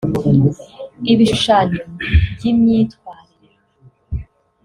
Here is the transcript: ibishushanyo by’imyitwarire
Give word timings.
ibishushanyo 1.11 1.81
by’imyitwarire 2.35 3.53